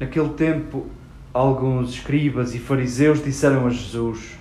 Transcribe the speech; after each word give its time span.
Naquele 0.00 0.28
tempo, 0.30 0.86
alguns 1.34 1.90
escribas 1.90 2.54
e 2.54 2.58
fariseus 2.58 3.22
disseram 3.22 3.66
a 3.66 3.70
Jesus: 3.70 4.38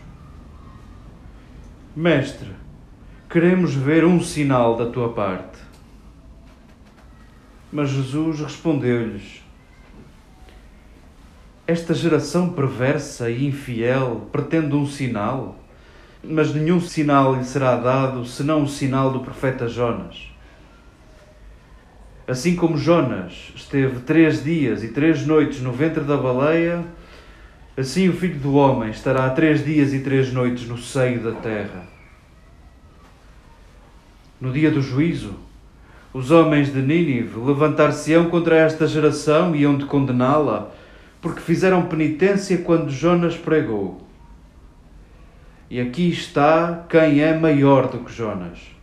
Mestre, 1.95 2.51
queremos 3.27 3.73
ver 3.73 4.05
um 4.05 4.21
sinal 4.21 4.77
da 4.77 4.85
tua 4.85 5.13
parte. 5.13 5.57
Mas 7.71 7.89
Jesus 7.89 8.39
respondeu-lhes: 8.39 9.43
Esta 11.65 11.95
geração 11.95 12.49
perversa 12.49 13.31
e 13.31 13.47
infiel 13.47 14.27
pretende 14.31 14.75
um 14.75 14.85
sinal, 14.85 15.57
mas 16.23 16.53
nenhum 16.53 16.79
sinal 16.79 17.35
lhe 17.35 17.43
será 17.43 17.77
dado 17.77 18.23
senão 18.27 18.61
o 18.61 18.69
sinal 18.69 19.11
do 19.11 19.21
profeta 19.21 19.67
Jonas. 19.67 20.36
Assim 22.27 22.57
como 22.57 22.77
Jonas 22.77 23.53
esteve 23.55 24.01
três 24.01 24.43
dias 24.43 24.83
e 24.83 24.89
três 24.89 25.25
noites 25.25 25.61
no 25.61 25.71
ventre 25.71 26.03
da 26.03 26.17
baleia, 26.17 26.83
assim 27.77 28.09
o 28.09 28.13
Filho 28.13 28.37
do 28.37 28.53
Homem 28.55 28.89
estará 28.89 29.29
três 29.29 29.63
dias 29.63 29.93
e 29.93 29.99
três 29.99 30.33
noites 30.33 30.67
no 30.67 30.77
seio 30.77 31.23
da 31.23 31.31
terra. 31.31 31.87
No 34.41 34.51
dia 34.51 34.69
do 34.69 34.81
juízo, 34.81 35.35
os 36.13 36.29
homens 36.29 36.73
de 36.73 36.81
Nínive 36.81 37.39
levantar-se-ão 37.39 38.29
contra 38.29 38.57
esta 38.57 38.85
geração 38.85 39.55
e 39.55 39.63
hão 39.63 39.77
de 39.77 39.85
condená-la, 39.85 40.69
porque 41.21 41.39
fizeram 41.39 41.85
penitência 41.85 42.57
quando 42.57 42.91
Jonas 42.91 43.37
pregou. 43.37 44.05
E 45.69 45.79
aqui 45.79 46.09
está 46.09 46.85
quem 46.89 47.21
é 47.21 47.37
maior 47.37 47.87
do 47.87 47.99
que 47.99 48.11
Jonas. 48.11 48.76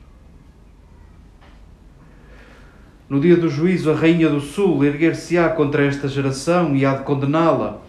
No 3.08 3.20
dia 3.20 3.36
do 3.36 3.48
juízo, 3.48 3.91
a 3.91 3.94
rainha 3.94 4.28
do 4.28 4.41
sul 4.41 4.84
erguer-se-á 4.84 5.50
contra 5.50 5.84
esta 5.84 6.08
geração 6.08 6.74
e 6.74 6.86
há 6.86 6.94
de 6.94 7.05
condená-la, 7.05 7.83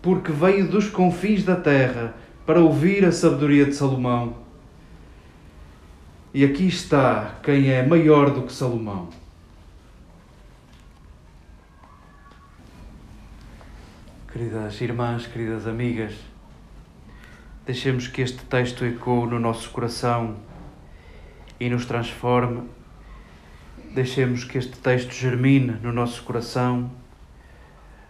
porque 0.00 0.30
veio 0.30 0.68
dos 0.68 0.88
confins 0.88 1.42
da 1.42 1.56
terra 1.56 2.14
para 2.46 2.60
ouvir 2.60 3.04
a 3.04 3.12
sabedoria 3.12 3.64
de 3.64 3.74
Salomão. 3.74 4.34
E 6.32 6.44
aqui 6.44 6.68
está 6.68 7.38
quem 7.42 7.70
é 7.70 7.84
maior 7.84 8.30
do 8.30 8.42
que 8.42 8.52
Salomão. 8.52 9.08
Queridas 14.32 14.80
irmãs, 14.80 15.26
queridas 15.26 15.66
amigas, 15.66 16.14
deixemos 17.66 18.06
que 18.06 18.22
este 18.22 18.44
texto 18.44 18.84
ecoe 18.84 19.26
no 19.26 19.40
nosso 19.40 19.68
coração 19.70 20.36
e 21.58 21.68
nos 21.68 21.84
transforme. 21.84 22.62
Deixemos 23.92 24.44
que 24.44 24.56
este 24.56 24.76
texto 24.76 25.12
germine 25.12 25.72
no 25.82 25.92
nosso 25.92 26.22
coração, 26.22 26.88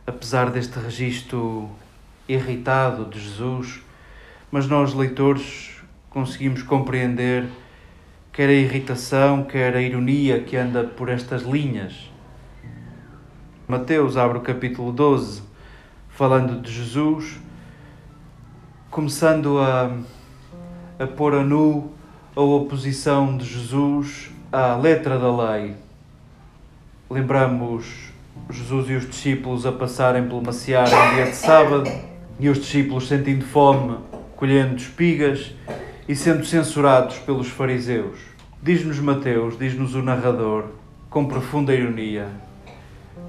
apesar 0.06 0.50
deste 0.50 0.78
registro 0.78 1.70
irritado 2.28 3.06
de 3.06 3.18
Jesus, 3.18 3.80
mas 4.52 4.68
nós, 4.68 4.92
leitores, 4.92 5.80
conseguimos 6.10 6.62
compreender 6.62 7.46
quer 8.30 8.50
a 8.50 8.52
irritação, 8.52 9.42
quer 9.44 9.74
a 9.74 9.80
ironia 9.80 10.42
que 10.42 10.54
anda 10.54 10.84
por 10.84 11.08
estas 11.08 11.44
linhas. 11.44 12.10
Mateus 13.66 14.18
abre 14.18 14.36
o 14.36 14.42
capítulo 14.42 14.92
12, 14.92 15.42
falando 16.10 16.60
de 16.60 16.70
Jesus, 16.70 17.40
começando 18.90 19.58
a, 19.58 19.96
a 20.98 21.06
pôr 21.06 21.34
a 21.34 21.42
nu 21.42 21.90
a 22.36 22.40
oposição 22.42 23.34
de 23.38 23.46
Jesus 23.46 24.30
à 24.52 24.74
letra 24.74 25.16
da 25.16 25.30
lei. 25.30 25.74
Lembramos 27.08 28.10
Jesus 28.50 28.90
e 28.90 28.94
os 28.94 29.08
discípulos 29.08 29.64
a 29.64 29.70
passarem 29.70 30.26
pelo 30.26 30.42
maciar 30.42 30.88
em 30.88 31.14
dia 31.14 31.26
de 31.26 31.36
sábado 31.36 31.90
e 32.38 32.48
os 32.48 32.58
discípulos 32.58 33.06
sentindo 33.06 33.44
fome, 33.44 33.96
colhendo 34.34 34.74
espigas 34.74 35.54
e 36.08 36.16
sendo 36.16 36.44
censurados 36.44 37.18
pelos 37.18 37.48
fariseus. 37.48 38.18
Diz-nos 38.60 38.98
Mateus, 38.98 39.56
diz-nos 39.56 39.94
o 39.94 40.02
narrador, 40.02 40.64
com 41.08 41.26
profunda 41.26 41.72
ironia, 41.72 42.26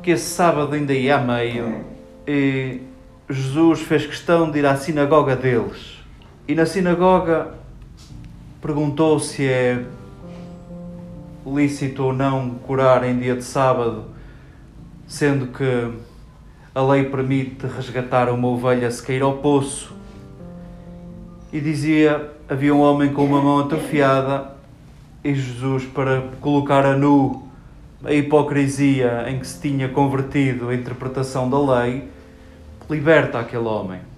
que 0.02 0.12
esse 0.12 0.28
sábado 0.28 0.74
ainda 0.74 0.94
ia 0.94 1.18
a 1.18 1.22
meio 1.22 1.86
e 2.28 2.82
Jesus 3.30 3.82
fez 3.82 4.08
questão 4.08 4.50
de 4.50 4.60
ir 4.60 4.66
à 4.66 4.76
sinagoga 4.76 5.36
deles. 5.36 6.00
E 6.48 6.56
na 6.56 6.66
sinagoga 6.66 7.54
perguntou 8.60 9.20
se 9.20 9.48
é 9.48 9.84
lícito 11.46 12.04
ou 12.04 12.14
não 12.14 12.52
curar 12.52 13.04
em 13.04 13.18
dia 13.18 13.36
de 13.36 13.44
sábado, 13.44 14.06
sendo 15.08 15.48
que 15.48 15.92
a 16.74 16.82
lei 16.82 17.06
permite 17.06 17.66
resgatar 17.68 18.30
uma 18.30 18.48
ovelha 18.48 18.90
se 18.90 19.02
cair 19.04 19.22
ao 19.22 19.38
poço. 19.38 19.94
E 21.52 21.60
dizia 21.60 22.32
havia 22.48 22.74
um 22.74 22.82
homem 22.82 23.14
com 23.14 23.26
uma 23.26 23.42
mão 23.42 23.60
atrofiada 23.60 24.52
e 25.24 25.34
Jesus, 25.34 25.86
para 25.86 26.22
colocar 26.42 26.86
a 26.86 26.98
nu 26.98 27.48
a 28.04 28.12
hipocrisia 28.12 29.30
em 29.30 29.40
que 29.40 29.48
se 29.48 29.62
tinha 29.62 29.88
convertido 29.88 30.70
a 30.70 30.76
interpretação 30.76 31.50
da 31.50 31.84
lei, 31.84 32.10
liberta 32.90 33.40
aquele 33.40 33.66
homem. 33.66 34.11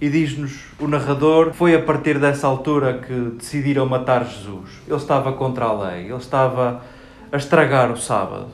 E 0.00 0.08
diz-nos 0.08 0.60
o 0.78 0.86
narrador: 0.86 1.52
foi 1.52 1.74
a 1.74 1.82
partir 1.82 2.18
dessa 2.18 2.46
altura 2.46 2.98
que 2.98 3.36
decidiram 3.36 3.86
matar 3.86 4.24
Jesus. 4.24 4.80
Ele 4.86 4.96
estava 4.96 5.32
contra 5.32 5.64
a 5.64 5.72
lei, 5.72 6.04
ele 6.04 6.16
estava 6.16 6.82
a 7.32 7.36
estragar 7.36 7.90
o 7.90 7.96
sábado. 7.96 8.48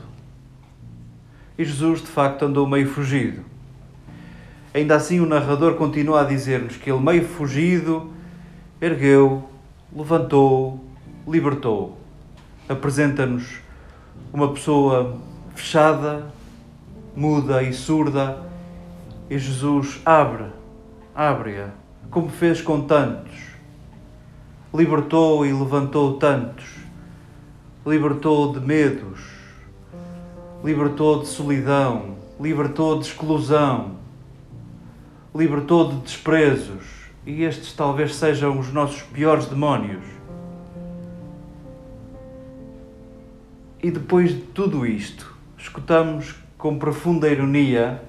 E 1.57 1.63
Jesus, 1.63 2.01
de 2.01 2.07
facto, 2.07 2.45
andou 2.45 2.67
meio 2.67 2.87
fugido. 2.87 3.41
Ainda 4.73 4.95
assim, 4.95 5.21
o 5.21 5.25
narrador 5.25 5.75
continua 5.75 6.21
a 6.21 6.23
dizer-nos 6.25 6.75
que 6.75 6.91
ele, 6.91 6.99
meio 6.99 7.25
fugido, 7.25 8.11
ergueu, 8.81 9.47
levantou, 9.95 10.83
libertou. 11.25 11.97
Apresenta-nos 12.67 13.59
uma 14.33 14.51
pessoa 14.51 15.15
fechada, 15.55 16.25
muda 17.15 17.63
e 17.63 17.71
surda, 17.71 18.43
e 19.29 19.39
Jesus 19.39 20.01
abre, 20.05 20.47
abre-a, 21.15 21.69
como 22.11 22.27
fez 22.27 22.61
com 22.61 22.81
tantos. 22.81 23.55
Libertou 24.73 25.45
e 25.45 25.53
levantou 25.53 26.17
tantos. 26.17 26.65
Libertou 27.85 28.51
de 28.51 28.59
medos, 28.59 29.21
libertou 30.63 31.21
de 31.21 31.27
solidão, 31.27 32.15
libertou 32.39 32.99
de 32.99 33.05
exclusão, 33.05 33.91
libertou 35.33 35.89
de 35.89 35.97
desprezos 35.97 36.83
e 37.25 37.43
estes 37.43 37.73
talvez 37.73 38.15
sejam 38.15 38.59
os 38.59 38.73
nossos 38.73 39.03
piores 39.03 39.45
demónios. 39.45 40.03
E 43.81 43.91
depois 43.91 44.31
de 44.31 44.41
tudo 44.41 44.83
isto, 44.83 45.37
escutamos 45.55 46.33
com 46.57 46.79
profunda 46.79 47.29
ironia 47.29 48.01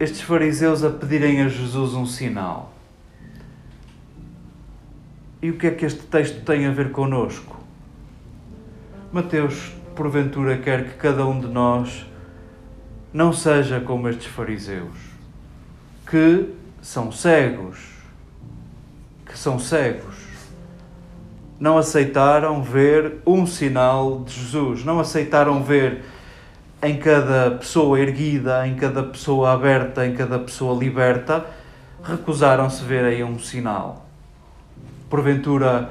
estes 0.00 0.20
fariseus 0.20 0.84
a 0.84 0.90
pedirem 0.90 1.42
a 1.42 1.48
Jesus 1.48 1.94
um 1.94 2.06
sinal. 2.06 2.72
E 5.42 5.50
o 5.50 5.56
que 5.56 5.66
é 5.66 5.70
que 5.70 5.84
este 5.84 6.02
texto 6.02 6.44
tem 6.44 6.66
a 6.66 6.70
ver 6.70 6.92
conosco? 6.92 7.56
Mateus, 9.12 9.72
porventura, 9.96 10.58
quer 10.58 10.84
que 10.84 10.94
cada 10.94 11.26
um 11.26 11.40
de 11.40 11.48
nós 11.48 12.06
não 13.12 13.32
seja 13.32 13.80
como 13.80 14.08
estes 14.08 14.26
fariseus, 14.26 14.96
que 16.08 16.52
são 16.82 17.10
cegos, 17.10 17.78
que 19.24 19.36
são 19.36 19.58
cegos. 19.58 20.16
Não 21.58 21.76
aceitaram 21.76 22.62
ver 22.62 23.16
um 23.26 23.46
sinal 23.46 24.22
de 24.24 24.32
Jesus, 24.32 24.84
não 24.84 25.00
aceitaram 25.00 25.62
ver 25.62 26.04
em 26.82 26.96
cada 26.98 27.52
pessoa 27.52 27.98
erguida, 27.98 28.66
em 28.66 28.76
cada 28.76 29.02
pessoa 29.02 29.52
aberta, 29.52 30.06
em 30.06 30.14
cada 30.14 30.38
pessoa 30.38 30.78
liberta, 30.78 31.46
recusaram-se 32.02 32.82
ver 32.84 33.04
aí 33.04 33.24
um 33.24 33.38
sinal. 33.38 34.06
Porventura 35.10 35.90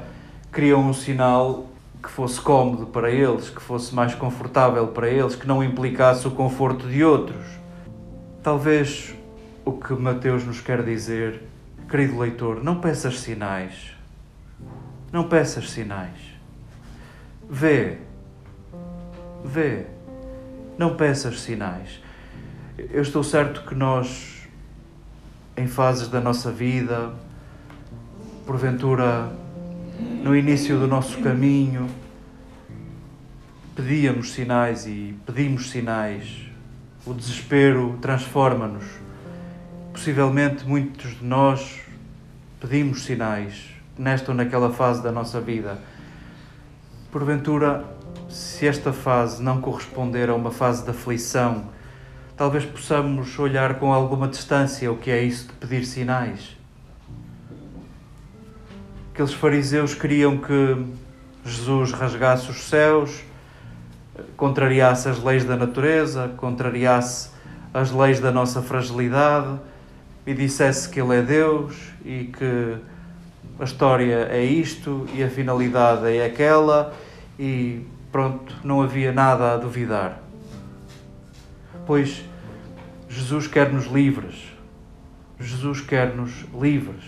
queriam 0.52 0.80
um 0.80 0.94
sinal 0.94 1.66
que 2.02 2.08
fosse 2.08 2.40
cómodo 2.40 2.86
para 2.86 3.10
eles, 3.10 3.50
que 3.50 3.60
fosse 3.60 3.94
mais 3.94 4.14
confortável 4.14 4.86
para 4.88 5.08
eles, 5.08 5.34
que 5.34 5.46
não 5.46 5.62
implicasse 5.62 6.26
o 6.26 6.30
conforto 6.30 6.88
de 6.88 7.04
outros. 7.04 7.44
Talvez 8.42 9.14
o 9.64 9.72
que 9.72 9.92
Mateus 9.92 10.44
nos 10.44 10.60
quer 10.60 10.82
dizer, 10.82 11.42
querido 11.90 12.18
leitor, 12.18 12.62
não 12.64 12.80
peças 12.80 13.20
sinais. 13.20 13.92
Não 15.12 15.24
peças 15.28 15.70
sinais. 15.70 16.18
Vê. 17.50 17.98
Vê. 19.44 19.97
Não 20.78 20.94
peças 20.94 21.40
sinais. 21.40 22.00
Eu 22.78 23.02
estou 23.02 23.24
certo 23.24 23.68
que 23.68 23.74
nós, 23.74 24.48
em 25.56 25.66
fases 25.66 26.08
da 26.08 26.20
nossa 26.20 26.52
vida, 26.52 27.12
porventura 28.46 29.30
no 30.22 30.36
início 30.36 30.78
do 30.78 30.86
nosso 30.86 31.18
caminho, 31.20 31.90
pedíamos 33.74 34.32
sinais 34.32 34.86
e 34.86 35.16
pedimos 35.26 35.70
sinais 35.70 36.48
o 37.04 37.14
desespero 37.14 37.98
transforma-nos. 38.00 38.84
Possivelmente 39.92 40.66
muitos 40.66 41.18
de 41.18 41.24
nós 41.24 41.80
pedimos 42.60 43.02
sinais 43.04 43.70
nesta 43.98 44.30
ou 44.30 44.36
naquela 44.36 44.70
fase 44.72 45.02
da 45.02 45.10
nossa 45.10 45.40
vida. 45.40 45.78
Porventura, 47.10 47.84
se 48.28 48.66
esta 48.66 48.92
fase 48.92 49.42
não 49.42 49.60
corresponder 49.60 50.28
a 50.28 50.34
uma 50.34 50.50
fase 50.50 50.84
de 50.84 50.90
aflição, 50.90 51.64
talvez 52.36 52.64
possamos 52.64 53.38
olhar 53.38 53.78
com 53.78 53.92
alguma 53.92 54.28
distância 54.28 54.90
o 54.92 54.96
que 54.96 55.10
é 55.10 55.22
isso 55.22 55.48
de 55.48 55.52
pedir 55.54 55.84
sinais. 55.84 56.56
Aqueles 59.12 59.32
fariseus 59.32 59.94
queriam 59.94 60.36
que 60.36 60.86
Jesus 61.44 61.92
rasgasse 61.92 62.50
os 62.50 62.64
céus, 62.64 63.22
contrariasse 64.36 65.08
as 65.08 65.22
leis 65.22 65.44
da 65.44 65.56
natureza, 65.56 66.28
contrariasse 66.36 67.30
as 67.72 67.90
leis 67.90 68.20
da 68.20 68.30
nossa 68.30 68.62
fragilidade 68.62 69.58
e 70.26 70.34
dissesse 70.34 70.88
que 70.88 71.00
Ele 71.00 71.16
é 71.16 71.22
Deus 71.22 71.74
e 72.04 72.24
que 72.24 72.76
a 73.58 73.64
história 73.64 74.28
é 74.30 74.44
isto 74.44 75.06
e 75.14 75.22
a 75.22 75.28
finalidade 75.28 76.06
é 76.06 76.24
aquela 76.24 76.94
e 77.38 77.84
pronto, 78.10 78.54
não 78.64 78.80
havia 78.80 79.12
nada 79.12 79.52
a 79.52 79.56
duvidar. 79.56 80.20
Pois 81.86 82.24
Jesus 83.08 83.46
quer-nos 83.46 83.86
livres. 83.86 84.52
Jesus 85.40 85.80
quer-nos 85.80 86.44
livres. 86.52 87.04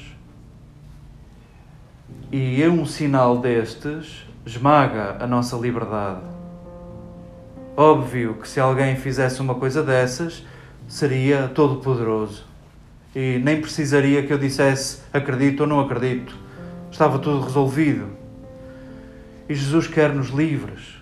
E 2.32 2.66
um 2.68 2.86
sinal 2.86 3.38
destes 3.38 4.24
esmaga 4.46 5.16
a 5.20 5.26
nossa 5.26 5.56
liberdade. 5.56 6.20
Óbvio 7.76 8.34
que 8.34 8.48
se 8.48 8.60
alguém 8.60 8.96
fizesse 8.96 9.40
uma 9.40 9.54
coisa 9.54 9.82
dessas, 9.82 10.44
seria 10.86 11.48
todo-poderoso. 11.48 12.44
E 13.14 13.40
nem 13.42 13.60
precisaria 13.60 14.24
que 14.24 14.32
eu 14.32 14.38
dissesse 14.38 15.02
acredito 15.12 15.62
ou 15.62 15.66
não 15.66 15.80
acredito. 15.80 16.36
Estava 16.90 17.18
tudo 17.18 17.40
resolvido. 17.40 18.19
E 19.50 19.54
Jesus 19.56 19.88
quer-nos 19.88 20.28
livres. 20.28 20.94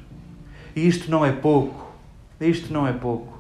E 0.75 0.89
isto 0.89 1.11
não 1.11 1.23
é 1.23 1.31
pouco. 1.31 1.93
Isto 2.41 2.73
não 2.73 2.87
é 2.87 2.95
pouco. 2.95 3.39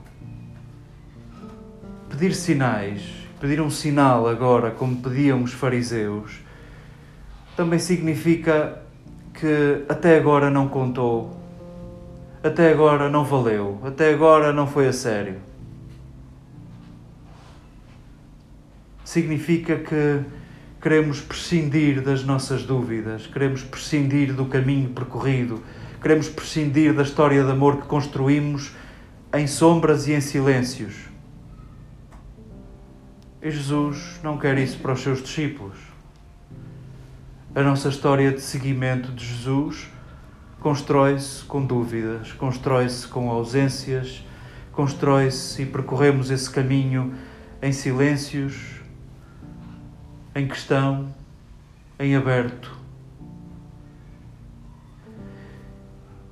Pedir 2.10 2.34
sinais, 2.34 3.00
pedir 3.40 3.58
um 3.58 3.70
sinal 3.70 4.28
agora, 4.28 4.70
como 4.70 4.96
pediam 4.96 5.42
os 5.42 5.54
fariseus, 5.54 6.40
também 7.56 7.78
significa 7.78 8.82
que 9.32 9.82
até 9.88 10.18
agora 10.18 10.50
não 10.50 10.68
contou, 10.68 11.40
até 12.42 12.70
agora 12.70 13.08
não 13.08 13.24
valeu, 13.24 13.80
até 13.86 14.12
agora 14.12 14.52
não 14.52 14.66
foi 14.66 14.88
a 14.88 14.92
sério. 14.92 15.36
Significa 19.02 19.76
que 19.76 20.20
queremos 20.80 21.20
prescindir 21.20 22.00
das 22.00 22.22
nossas 22.22 22.62
dúvidas, 22.62 23.26
queremos 23.26 23.62
prescindir 23.62 24.32
do 24.32 24.46
caminho 24.46 24.90
percorrido, 24.90 25.62
queremos 26.00 26.28
prescindir 26.28 26.94
da 26.94 27.02
história 27.02 27.42
de 27.42 27.50
amor 27.50 27.78
que 27.78 27.86
construímos 27.86 28.72
em 29.34 29.46
sombras 29.46 30.06
e 30.06 30.12
em 30.12 30.20
silêncios. 30.20 30.94
E 33.42 33.50
Jesus 33.50 34.20
não 34.22 34.38
quer 34.38 34.58
isso 34.58 34.78
para 34.78 34.92
os 34.92 35.00
seus 35.00 35.22
discípulos. 35.22 35.76
A 37.54 37.62
nossa 37.62 37.88
história 37.88 38.30
de 38.30 38.40
seguimento 38.40 39.10
de 39.10 39.24
Jesus 39.24 39.88
constrói-se 40.60 41.44
com 41.44 41.64
dúvidas, 41.64 42.32
constrói-se 42.32 43.06
com 43.06 43.30
ausências, 43.30 44.24
constrói-se 44.72 45.62
e 45.62 45.66
percorremos 45.66 46.30
esse 46.30 46.48
caminho 46.48 47.14
em 47.60 47.72
silêncios, 47.72 48.77
em 50.38 50.46
questão, 50.46 51.12
em 51.98 52.14
aberto. 52.14 52.78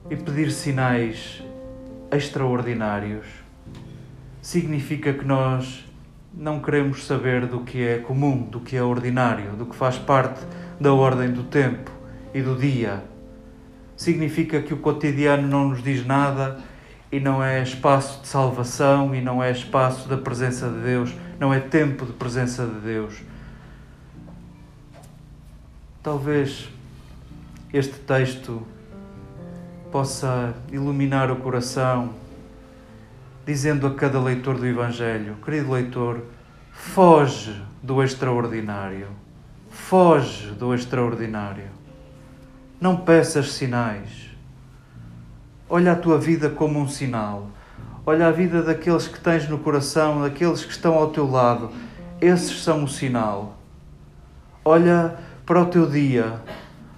E 0.09 0.15
pedir 0.15 0.53
sinais 0.53 1.43
extraordinários 2.13 3.27
significa 4.41 5.13
que 5.13 5.25
nós 5.25 5.85
não 6.33 6.61
queremos 6.61 7.05
saber 7.05 7.47
do 7.47 7.61
que 7.61 7.83
é 7.83 7.99
comum, 7.99 8.45
do 8.45 8.61
que 8.61 8.77
é 8.77 8.83
ordinário, 8.83 9.57
do 9.57 9.67
que 9.67 9.75
faz 9.75 9.99
parte 9.99 10.41
da 10.81 10.95
ordem 10.95 11.33
do 11.33 11.43
tempo 11.43 11.91
e 12.33 12.41
do 12.41 12.55
dia. 12.55 13.03
Significa 13.97 14.63
que 14.63 14.73
o 14.73 14.77
cotidiano 14.77 15.49
não 15.49 15.71
nos 15.71 15.83
diz 15.83 16.07
nada 16.07 16.61
e 17.11 17.19
não 17.19 17.43
é 17.43 17.61
espaço 17.61 18.21
de 18.21 18.29
salvação 18.29 19.13
e 19.13 19.21
não 19.21 19.43
é 19.43 19.51
espaço 19.51 20.09
da 20.09 20.17
presença 20.17 20.69
de 20.69 20.79
Deus, 20.79 21.13
não 21.41 21.53
é 21.53 21.59
tempo 21.59 22.07
de 22.07 22.13
presença 22.13 22.65
de 22.65 22.79
Deus. 22.79 23.21
Talvez 26.07 26.69
este 27.75 27.99
texto 27.99 28.65
possa 29.91 30.55
iluminar 30.71 31.33
o 31.33 31.35
coração, 31.35 32.15
dizendo 33.45 33.89
a 33.89 33.95
cada 33.97 34.21
leitor 34.21 34.57
do 34.57 34.65
Evangelho: 34.65 35.35
querido 35.45 35.73
leitor, 35.73 36.23
foge 36.71 37.61
do 37.83 38.05
extraordinário 38.05 39.09
Foge 39.69 40.53
do 40.53 40.73
extraordinário. 40.73 41.71
Não 42.81 42.99
peças 42.99 43.51
sinais. 43.51 44.31
Olha 45.69 45.91
a 45.91 45.97
tua 45.97 46.19
vida 46.19 46.49
como 46.49 46.79
um 46.79 46.89
sinal. 46.89 47.49
Olha 48.07 48.29
a 48.29 48.31
vida 48.31 48.63
daqueles 48.63 49.09
que 49.09 49.19
tens 49.19 49.49
no 49.49 49.59
coração, 49.59 50.23
daqueles 50.23 50.65
que 50.65 50.71
estão 50.71 50.95
ao 50.95 51.11
teu 51.11 51.29
lado. 51.29 51.73
Esses 52.21 52.63
são 52.63 52.85
o 52.85 52.89
sinal. 52.89 53.59
Olha 54.65 55.27
para 55.47 55.63
o 55.63 55.67
teu 55.67 55.89
dia, 55.89 56.41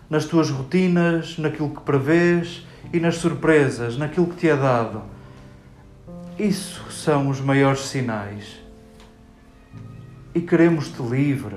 nas 0.09 0.25
tuas 0.25 0.49
rotinas, 0.49 1.37
naquilo 1.37 1.69
que 1.69 1.83
prevês 1.83 2.67
e 2.91 2.99
nas 2.99 3.17
surpresas, 3.17 3.99
naquilo 3.99 4.27
que 4.29 4.37
te 4.37 4.49
é 4.49 4.57
dado. 4.57 5.03
Isso 6.39 6.91
são 6.91 7.29
os 7.29 7.43
maiores 7.43 7.81
sinais. 7.81 8.59
E 10.35 10.41
queremos-te 10.41 11.03
livre 11.03 11.57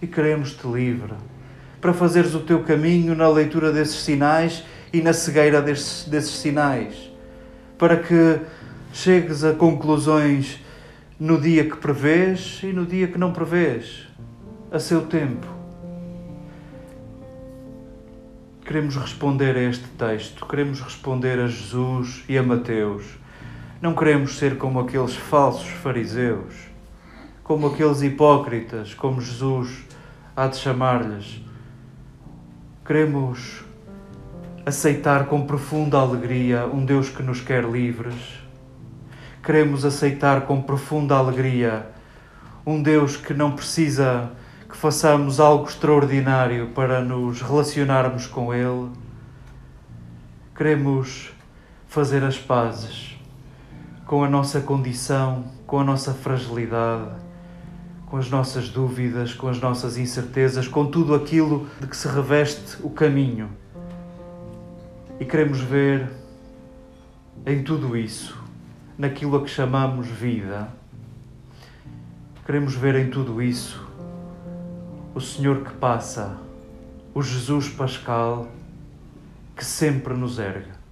e 0.00 0.06
queremos-te 0.06 0.66
livre 0.66 1.14
para 1.82 1.92
fazeres 1.92 2.34
o 2.34 2.40
teu 2.40 2.62
caminho 2.62 3.14
na 3.14 3.28
leitura 3.28 3.70
desses 3.70 4.02
sinais 4.04 4.64
e 4.90 5.02
na 5.02 5.12
cegueira 5.12 5.60
desses, 5.60 6.08
desses 6.08 6.36
sinais, 6.36 7.10
para 7.76 7.98
que 7.98 8.40
chegues 8.90 9.44
a 9.44 9.52
conclusões 9.52 10.60
no 11.20 11.38
dia 11.38 11.68
que 11.68 11.76
prevês 11.76 12.60
e 12.62 12.68
no 12.68 12.86
dia 12.86 13.06
que 13.06 13.18
não 13.18 13.32
prevês, 13.32 14.08
a 14.72 14.78
seu 14.78 15.02
tempo. 15.02 15.53
Queremos 18.64 18.96
responder 18.96 19.58
a 19.58 19.60
este 19.60 19.86
texto, 19.88 20.46
queremos 20.46 20.80
responder 20.80 21.38
a 21.38 21.46
Jesus 21.46 22.24
e 22.26 22.38
a 22.38 22.42
Mateus. 22.42 23.04
Não 23.78 23.94
queremos 23.94 24.38
ser 24.38 24.56
como 24.56 24.80
aqueles 24.80 25.14
falsos 25.14 25.68
fariseus, 25.68 26.54
como 27.42 27.66
aqueles 27.66 28.00
hipócritas, 28.00 28.94
como 28.94 29.20
Jesus 29.20 29.84
há 30.34 30.46
de 30.46 30.56
chamar-lhes. 30.56 31.42
Queremos 32.86 33.62
aceitar 34.64 35.26
com 35.26 35.44
profunda 35.44 35.98
alegria 35.98 36.64
um 36.64 36.86
Deus 36.86 37.10
que 37.10 37.22
nos 37.22 37.42
quer 37.42 37.64
livres. 37.64 38.40
Queremos 39.42 39.84
aceitar 39.84 40.46
com 40.46 40.62
profunda 40.62 41.14
alegria 41.14 41.86
um 42.64 42.82
Deus 42.82 43.14
que 43.14 43.34
não 43.34 43.52
precisa 43.52 44.32
que 44.74 44.80
façamos 44.80 45.38
algo 45.38 45.68
extraordinário 45.68 46.70
para 46.74 47.00
nos 47.00 47.40
relacionarmos 47.40 48.26
com 48.26 48.52
Ele. 48.52 48.90
Queremos 50.52 51.32
fazer 51.86 52.24
as 52.24 52.36
pazes 52.36 53.16
com 54.04 54.24
a 54.24 54.28
nossa 54.28 54.60
condição, 54.60 55.44
com 55.64 55.78
a 55.78 55.84
nossa 55.84 56.12
fragilidade 56.12 57.22
com 58.06 58.16
as 58.16 58.28
nossas 58.28 58.68
dúvidas, 58.68 59.32
com 59.32 59.48
as 59.48 59.60
nossas 59.60 59.96
incertezas, 59.96 60.68
com 60.68 60.86
tudo 60.86 61.14
aquilo 61.14 61.68
de 61.80 61.86
que 61.86 61.96
se 61.96 62.06
reveste 62.06 62.76
o 62.82 62.90
caminho. 62.90 63.50
E 65.18 65.24
queremos 65.24 65.60
ver 65.60 66.10
em 67.44 67.64
tudo 67.64 67.96
isso, 67.96 68.40
naquilo 68.96 69.36
a 69.36 69.42
que 69.42 69.50
chamamos 69.50 70.06
vida, 70.06 70.68
queremos 72.46 72.76
ver 72.76 72.94
em 72.94 73.10
tudo 73.10 73.42
isso 73.42 73.93
o 75.14 75.20
Senhor 75.20 75.62
que 75.62 75.72
passa, 75.76 76.36
o 77.14 77.22
Jesus 77.22 77.68
Pascal 77.68 78.48
que 79.54 79.64
sempre 79.64 80.12
nos 80.12 80.40
ergue. 80.40 80.83